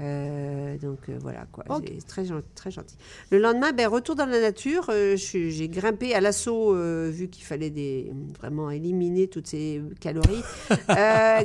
Euh, 0.01 0.77
donc 0.79 0.99
euh, 1.09 1.17
voilà 1.21 1.47
quoi, 1.53 1.65
très, 2.09 2.25
gen- 2.25 2.43
très 2.57 2.73
gentil. 2.73 2.97
Le 3.31 3.39
lendemain, 3.39 3.71
ben, 3.71 3.87
retour 3.87 4.17
dans 4.17 4.27
la 4.27 4.41
nature, 4.41 4.87
euh, 4.89 5.15
j'ai 5.17 5.69
grimpé 5.69 6.15
à 6.15 6.21
l'assaut, 6.21 6.75
vu 7.11 7.29
qu'il 7.29 7.45
fallait 7.45 7.71
des, 7.71 8.11
vraiment 8.41 8.71
éliminer 8.73 9.29
toutes 9.29 9.47
ces 9.47 9.81
calories, 10.01 10.43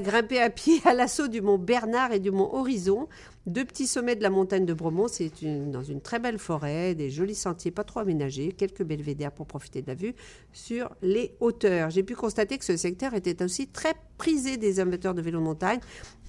grimpé 0.04 0.40
à 0.42 0.50
pied 0.50 0.82
à 0.86 0.96
l'assaut 0.96 1.28
du 1.28 1.42
mont 1.42 1.60
Bernard 1.60 2.12
et 2.12 2.20
du 2.20 2.32
mont 2.32 2.50
Horizon, 2.56 3.08
deux 3.50 3.66
petits 3.66 3.88
sommets 3.88 4.16
de 4.16 4.24
la 4.24 4.30
montagne 4.30 4.66
de 4.66 4.74
Bromont. 4.74 5.08
C'est 5.08 5.32
dans 5.44 5.84
une 5.84 6.02
très 6.02 6.20
belle 6.20 6.38
forêt, 6.38 6.96
des 6.96 7.10
jolis 7.10 7.36
sentiers 7.36 7.72
pas 7.72 7.84
trop 7.84 8.00
aménagés, 8.00 8.54
quelques 8.54 8.84
belvédères 8.84 9.32
pour 9.32 9.48
profiter 9.48 9.82
de 9.82 9.88
la 9.88 9.96
vue 9.96 10.14
sur 10.54 10.90
les 11.02 11.36
hauteurs. 11.40 11.90
J'ai 11.90 12.04
pu 12.04 12.16
constater 12.16 12.58
que 12.58 12.66
ce 12.66 12.78
secteur 12.78 13.14
était 13.14 13.44
aussi 13.44 13.68
très 13.68 13.94
prisé 14.18 14.58
des 14.58 14.80
amateurs 14.80 15.14
de 15.14 15.22
vélo 15.22 15.40
de 15.40 15.44
montagne, 15.46 15.80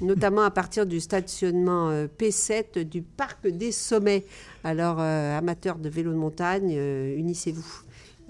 notamment 0.00 0.43
à 0.43 0.50
partir 0.50 0.87
du 0.87 1.00
stationnement 1.00 1.91
euh, 1.91 2.07
P7 2.07 2.85
du 2.85 3.03
parc 3.03 3.47
des 3.47 3.73
sommets. 3.73 4.25
Alors, 4.65 4.97
euh, 5.00 5.37
amateurs 5.37 5.79
de 5.79 5.89
vélo 5.89 6.12
de 6.12 6.19
montagne, 6.19 6.75
euh, 6.77 7.17
unissez-vous. 7.17 7.83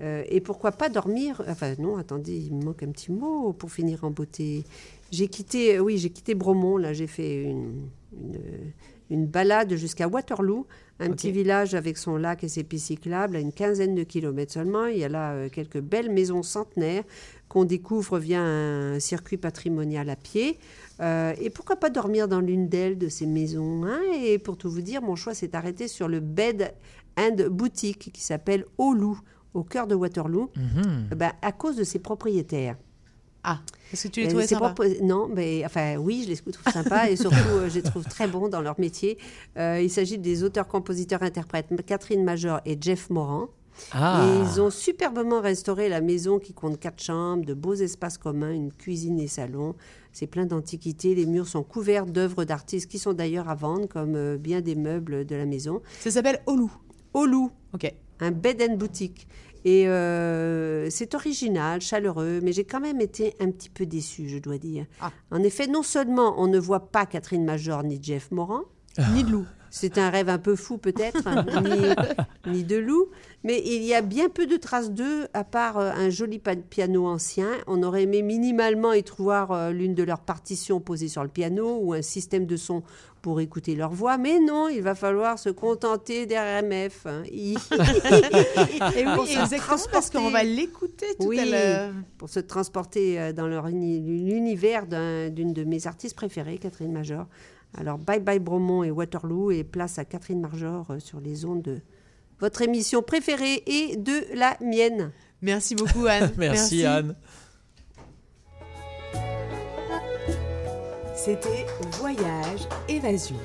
Et 0.03 0.41
pourquoi 0.41 0.73
pas 0.73 0.89
dormir? 0.89 1.43
Enfin 1.47 1.75
non, 1.79 1.99
attendez, 1.99 2.35
il 2.35 2.55
me 2.55 2.65
manque 2.65 2.83
un 2.83 2.91
petit 2.91 3.13
mot 3.13 3.53
pour 3.53 3.71
finir 3.71 4.03
en 4.03 4.11
beauté. 4.11 4.65
J'ai 5.11 5.29
quitté, 5.29 5.79
oui, 5.79 5.99
j'ai 5.99 6.09
quitté 6.09 6.35
Bromont. 6.35 6.79
Là, 6.79 6.95
j'ai 6.95 7.07
fait 7.07 7.43
une, 7.43 7.91
une, 8.12 8.73
une 9.11 9.26
balade 9.26 9.75
jusqu'à 9.76 10.09
Waterloo, 10.09 10.67
un 10.99 11.11
petit 11.11 11.33
village 11.33 11.75
avec 11.75 11.97
son 11.97 12.17
lac 12.17 12.45
et 12.45 12.49
ses 12.49 12.62
pistes 12.62 12.88
cyclables, 12.88 13.37
à 13.37 13.40
une 13.40 13.52
quinzaine 13.52 13.95
de 13.95 14.02
kilomètres 14.02 14.52
seulement. 14.52 14.85
Il 14.87 14.99
y 14.99 15.05
a 15.05 15.09
là 15.09 15.33
euh, 15.33 15.49
quelques 15.49 15.81
belles 15.81 16.11
maisons 16.11 16.43
centenaires 16.43 17.05
qu'on 17.49 17.64
découvre 17.64 18.19
via 18.19 18.40
un 18.43 19.00
circuit 19.00 19.38
patrimonial 19.38 20.11
à 20.11 20.17
pied. 20.17 20.59
Euh, 21.00 21.33
et 21.40 21.49
pourquoi 21.50 21.76
pas 21.76 21.88
dormir 21.90 22.29
dans 22.29 22.40
l'une 22.40 22.69
d'elles 22.69 22.99
de 22.99 23.09
ces 23.09 23.26
maisons 23.26 23.85
hein? 23.85 24.00
Et 24.23 24.38
pour 24.38 24.57
tout 24.59 24.71
vous 24.71 24.83
dire, 24.83 25.00
mon 25.02 25.17
choix 25.17 25.35
s'est 25.35 25.57
arrêté 25.57 25.88
sur 25.88 26.07
le 26.07 26.21
Bed 26.21 26.75
and 27.17 27.37
Boutique 27.50 28.12
qui 28.12 28.21
s'appelle 28.23 28.64
Au 28.76 28.93
Loup, 28.93 29.19
au 29.55 29.64
cœur 29.64 29.87
de 29.87 29.95
Waterloo, 29.95 30.50
Mhm. 30.57 31.09
ben, 31.17 31.33
à 31.43 31.50
cause 31.52 31.76
de 31.76 31.85
ses 31.85 31.99
propriétaires. 31.99 32.76
Ah, 33.43 33.61
est-ce 33.93 34.09
que 34.09 34.13
tu 34.13 34.21
les 34.21 34.27
Euh, 34.27 34.31
trouvais 34.31 34.47
sympas 34.47 34.75
Non, 35.03 35.29
mais 35.33 35.63
enfin 35.65 35.97
oui, 35.97 36.23
je 36.25 36.29
les 36.31 36.37
trouve 36.37 36.73
sympas 36.73 37.09
et 37.09 37.17
surtout 37.17 37.37
euh, 37.53 37.69
je 37.69 37.77
les 37.77 37.83
trouve 37.83 38.05
très 38.05 38.27
bons 38.29 38.49
dans 38.49 38.61
leur 38.61 38.79
métier. 38.79 39.19
Euh, 39.57 39.81
il 39.83 39.91
s'agit 39.91 40.19
des 40.19 40.43
auteurs, 40.45 40.69
compositeurs, 40.69 41.23
interprètes 41.23 41.69
Catherine 41.87 42.23
Major 42.25 42.61
et 42.67 42.77
Jeff 42.81 43.09
Moran. 43.11 43.49
Ah. 43.93 44.27
Et 44.27 44.41
ils 44.43 44.61
ont 44.61 44.69
superbement 44.69 45.41
restauré 45.41 45.89
la 45.89 46.03
maison 46.03 46.39
qui 46.39 46.53
compte 46.53 46.79
quatre 46.79 47.03
chambres, 47.03 47.47
de 47.47 47.55
beaux 47.55 47.75
espaces 47.75 48.19
communs, 48.19 48.53
une 48.53 48.73
cuisine 48.73 49.19
et 49.19 49.29
salon. 49.29 49.75
C'est 50.13 50.27
plein 50.27 50.45
d'antiquités. 50.45 51.15
Les 51.15 51.25
murs 51.25 51.49
sont 51.49 51.63
couverts 51.63 52.05
d'œuvres 52.05 52.45
d'artistes 52.45 52.91
qui 52.91 52.99
sont 52.99 53.15
d'ailleurs 53.15 53.49
à 53.49 53.55
vendre, 53.55 53.87
comme 53.89 54.17
euh, 54.17 54.37
bien 54.37 54.61
des 54.61 54.75
meubles 54.75 55.25
de 55.25 55.35
la 55.35 55.47
maison. 55.47 55.81
Ça 56.01 56.11
s'appelle 56.11 56.43
Olou. 56.47 56.71
Au 57.15 57.25
loup, 57.25 57.51
Ok. 57.73 57.91
un 58.21 58.31
bed 58.33 58.63
and 58.69 58.77
boutique. 58.77 59.27
Et 59.64 59.88
euh, 59.88 60.88
c'est 60.90 61.14
original, 61.14 61.81
chaleureux, 61.81 62.40
mais 62.43 62.52
j'ai 62.52 62.64
quand 62.64 62.81
même 62.81 63.00
été 63.00 63.35
un 63.40 63.50
petit 63.50 63.69
peu 63.69 63.87
déçue, 63.87 64.29
je 64.29 64.38
dois 64.38 64.59
dire. 64.59 64.87
Ah. 65.00 65.12
En 65.31 65.43
effet, 65.43 65.67
non 65.67 65.83
seulement 65.83 66.35
on 66.38 66.47
ne 66.47 66.59
voit 66.59 66.90
pas 66.90 67.07
Catherine 67.07 67.45
Major 67.45 67.83
ni 67.83 67.99
Jeff 68.02 68.31
Moran, 68.31 68.62
Ni 69.15 69.25
de 69.25 69.31
loup. 69.31 69.47
c'est 69.71 69.99
un 69.99 70.11
rêve 70.11 70.29
un 70.29 70.39
peu 70.39 70.57
fou 70.57 70.79
peut-être, 70.79 71.27
hein, 71.27 71.47
ni, 72.47 72.53
ni 72.53 72.65
de 72.65 72.77
loup, 72.77 73.07
mais 73.45 73.63
il 73.65 73.83
y 73.85 73.95
a 73.95 74.03
bien 74.03 74.29
peu 74.29 74.47
de 74.47 74.57
traces 74.57 74.91
d'eux, 74.91 75.29
à 75.33 75.45
part 75.45 75.79
euh, 75.79 75.93
un 75.95 76.11
joli 76.11 76.41
piano 76.69 77.07
ancien. 77.07 77.49
On 77.69 77.83
aurait 77.85 78.03
aimé 78.03 78.23
minimalement 78.23 78.93
y 78.93 79.03
trouver 79.05 79.45
euh, 79.51 79.71
l'une 79.71 79.95
de 79.95 80.03
leurs 80.03 80.21
partitions 80.21 80.81
posées 80.81 81.09
sur 81.09 81.23
le 81.23 81.29
piano 81.29 81.79
ou 81.81 81.93
un 81.93 82.03
système 82.03 82.47
de 82.47 82.57
son 82.57 82.83
pour 83.23 83.41
écouter 83.41 83.75
leur 83.77 83.93
voix, 83.93 84.17
mais 84.19 84.41
non, 84.41 84.69
il 84.69 84.81
va 84.83 84.95
falloir 84.95 85.39
se 85.39 85.51
contenter 85.51 86.25
des 86.27 86.37
RMF. 86.39 87.07
hein. 87.07 87.23
Et 87.31 89.05
Pour 89.15 89.25
oui, 89.25 89.35
se 89.35 89.41
exactement, 89.41 89.77
parce 89.93 90.11
qu'on 90.11 90.31
va 90.31 90.43
l'écouter 90.43 91.07
tout 91.21 91.27
Oui. 91.29 91.39
à 91.39 91.45
l'heure. 91.45 91.93
pour 92.19 92.29
se 92.29 92.41
transporter 92.41 93.21
euh, 93.21 93.33
dans 93.33 93.47
l'univers 93.47 94.87
d'un- 94.87 95.29
d'une 95.31 95.53
de 95.53 95.65
mes 95.65 95.87
artistes 95.87 96.17
préférées, 96.17 96.59
Catherine 96.59 96.93
Major. 96.93 97.27
Alors, 97.77 97.99
bye 97.99 98.21
bye 98.21 98.39
Bromont 98.39 98.83
et 98.83 98.91
Waterloo, 98.91 99.50
et 99.50 99.65
place 99.65 99.99
à 99.99 100.05
Catherine 100.05 100.41
Major 100.41 100.91
euh, 100.91 100.99
sur 100.99 101.21
les 101.21 101.45
ondes 101.45 101.62
de 101.62 101.81
votre 102.41 102.62
émission 102.62 103.03
préférée 103.03 103.62
et 103.67 103.97
de 103.97 104.35
la 104.35 104.57
mienne. 104.61 105.12
Merci 105.43 105.75
beaucoup, 105.75 106.07
Anne. 106.07 106.33
Merci, 106.39 106.85
Anne. 106.85 107.15
C'était 111.15 111.67
Voyage 111.99 112.67
Évasion. 112.89 113.37